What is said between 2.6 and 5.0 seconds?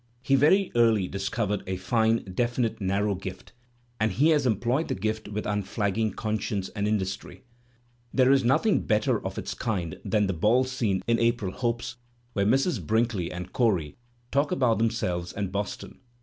narrow gift, and he has employed the